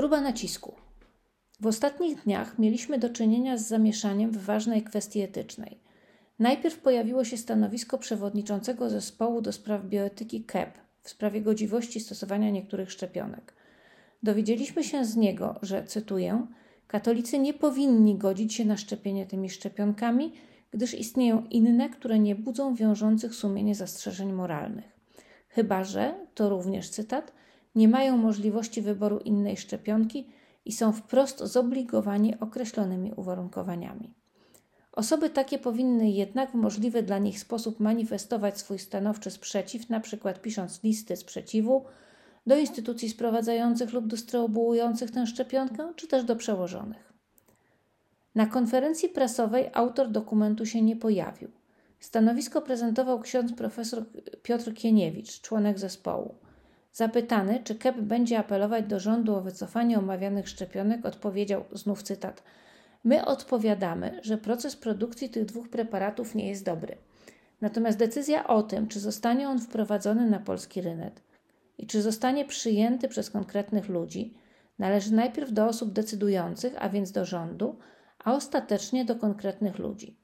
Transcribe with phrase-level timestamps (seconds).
[0.00, 0.74] Próba nacisku.
[1.60, 5.78] W ostatnich dniach mieliśmy do czynienia z zamieszaniem w ważnej kwestii etycznej.
[6.38, 12.90] Najpierw pojawiło się stanowisko przewodniczącego zespołu do spraw bioetyki KEP w sprawie godziwości stosowania niektórych
[12.90, 13.54] szczepionek.
[14.22, 16.46] Dowiedzieliśmy się z niego, że, cytuję,
[16.86, 20.32] katolicy nie powinni godzić się na szczepienie tymi szczepionkami,
[20.70, 25.00] gdyż istnieją inne, które nie budzą wiążących sumienie zastrzeżeń moralnych.
[25.48, 27.32] Chyba, że, to również cytat,
[27.74, 30.28] nie mają możliwości wyboru innej szczepionki
[30.64, 34.14] i są wprost zobligowani określonymi uwarunkowaniami.
[34.92, 40.34] Osoby takie powinny jednak w możliwy dla nich sposób manifestować swój stanowczy sprzeciw, np.
[40.42, 41.84] pisząc listy sprzeciwu
[42.46, 47.12] do instytucji sprowadzających lub dystrybuujących tę szczepionkę, czy też do przełożonych.
[48.34, 51.50] Na konferencji prasowej autor dokumentu się nie pojawił.
[52.00, 54.04] Stanowisko prezentował ksiądz profesor
[54.42, 56.34] Piotr Kieniewicz, członek zespołu.
[56.92, 62.42] Zapytany, czy KEP będzie apelować do rządu o wycofanie omawianych szczepionek, odpowiedział, znów cytat,
[63.04, 66.96] My odpowiadamy, że proces produkcji tych dwóch preparatów nie jest dobry.
[67.60, 71.22] Natomiast decyzja o tym, czy zostanie on wprowadzony na polski rynek
[71.78, 74.34] i czy zostanie przyjęty przez konkretnych ludzi,
[74.78, 77.78] należy najpierw do osób decydujących, a więc do rządu,
[78.24, 80.20] a ostatecznie do konkretnych ludzi.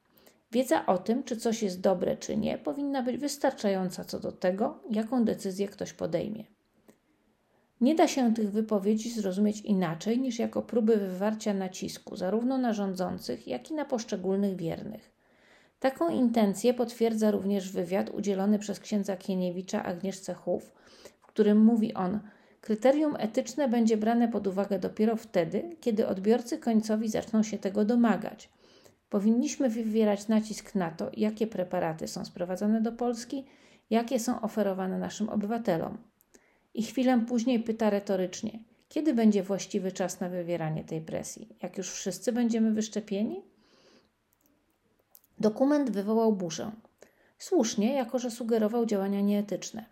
[0.53, 4.83] Wiedza o tym, czy coś jest dobre, czy nie, powinna być wystarczająca co do tego,
[4.91, 6.56] jaką decyzję ktoś podejmie.
[7.81, 13.49] Nie da się tych wypowiedzi zrozumieć inaczej niż jako próby wywarcia nacisku zarówno na rządzących,
[13.49, 15.11] jak i na poszczególnych wiernych.
[15.81, 20.73] Taką intencję potwierdza również wywiad udzielony przez księdza Kieniewicza Agnieszce Chów,
[21.21, 22.21] w którym mówi on:
[22.61, 28.51] Kryterium etyczne będzie brane pod uwagę dopiero wtedy, kiedy odbiorcy końcowi zaczną się tego domagać.
[29.11, 33.45] Powinniśmy wywierać nacisk na to, jakie preparaty są sprowadzane do Polski,
[33.91, 35.99] jakie są oferowane naszym obywatelom.
[36.77, 41.49] I chwilę później pyta retorycznie: kiedy będzie właściwy czas na wywieranie tej presji?
[41.63, 43.43] Jak już wszyscy będziemy wyszczepieni?
[45.39, 46.73] Dokument wywołał burzę.
[47.39, 49.85] Słusznie, jako że sugerował działania nieetyczne.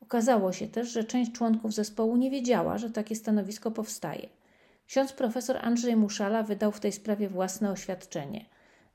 [0.00, 4.28] Okazało się też, że część członków zespołu nie wiedziała, że takie stanowisko powstaje.
[4.86, 8.44] Ksiądz profesor Andrzej Muszala wydał w tej sprawie własne oświadczenie.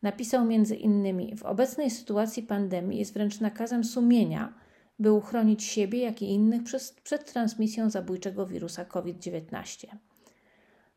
[0.01, 4.53] Napisał między innymi: W obecnej sytuacji pandemii jest wręcz nakazem sumienia,
[5.01, 6.63] by uchronić siebie, jak i innych
[7.03, 9.87] przed, transmisją zabójczego wirusa COVID-19.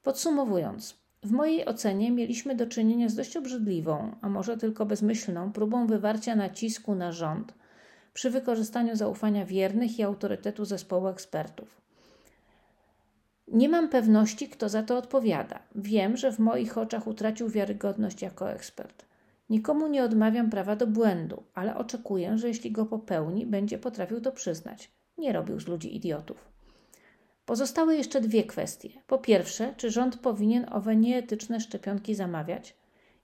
[0.03, 5.87] Podsumowując, w mojej ocenie mieliśmy do czynienia z dość obrzydliwą, a może tylko bezmyślną próbą
[5.87, 7.55] wywarcia nacisku na rząd
[8.15, 11.81] przy wykorzystaniu zaufania wiernych i autorytetu zespołu ekspertów.
[13.49, 15.59] Nie mam pewności, kto za to odpowiada.
[15.75, 19.04] Wiem, że w moich oczach utracił wiarygodność jako ekspert.
[19.49, 24.33] Nikomu nie odmawiam prawa do błędu, ale oczekuję, że jeśli go popełni, będzie potrafił to
[24.33, 24.91] przyznać.
[25.19, 26.49] Nie robił z ludzi idiotów.
[27.47, 28.91] Pozostały jeszcze dwie kwestie.
[29.07, 32.77] Po pierwsze, czy rząd powinien owe nieetyczne szczepionki zamawiać?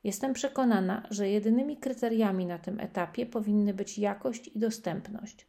[0.05, 5.47] Jestem przekonana, że jedynymi kryteriami na tym etapie powinny być jakość i dostępność.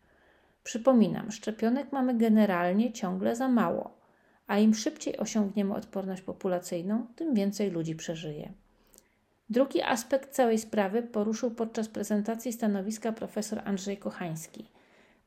[0.64, 3.98] Przypominam, szczepionek mamy generalnie ciągle za mało,
[4.48, 8.53] a im szybciej osiągniemy odporność populacyjną, tym więcej ludzi przeżyje.
[9.51, 14.66] Drugi aspekt całej sprawy poruszył podczas prezentacji stanowiska profesor Andrzej Kochański.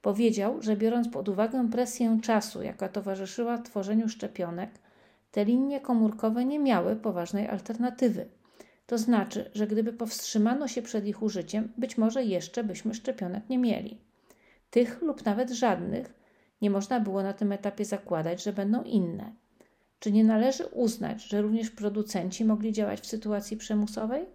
[0.02, 4.70] Powiedział, że biorąc pod uwagę presję czasu, jaka towarzyszyła tworzeniu szczepionek,
[5.30, 8.28] te linie komórkowe nie miały poważnej alternatywy.
[8.86, 13.58] To znaczy, że gdyby powstrzymano się przed ich użyciem, być może jeszcze byśmy szczepionek nie
[13.58, 14.00] mieli.
[14.70, 16.14] Tych lub nawet żadnych
[16.62, 19.44] nie można było na tym etapie zakładać, że będą inne.
[20.04, 24.26] Czy nie należy uznać, że również producenci mogli działać w sytuacji przymusowej?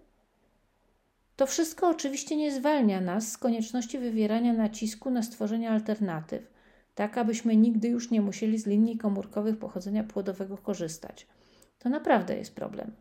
[1.36, 6.54] To wszystko oczywiście nie zwalnia nas z konieczności wywierania nacisku na stworzenie alternatyw,
[6.96, 11.28] tak abyśmy nigdy już nie musieli z linii komórkowych pochodzenia płodowego korzystać.
[11.80, 12.92] To naprawdę jest problem.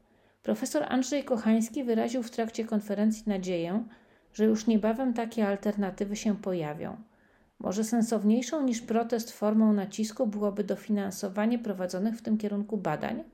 [0.43, 3.84] Profesor Andrzej Kochański wyraził w trakcie konferencji nadzieję,
[4.33, 6.97] że już niebawem takie alternatywy się pojawią.
[7.61, 13.25] Może sensowniejszą niż protest formą nacisku byłoby dofinansowanie prowadzonych w tym kierunku badań?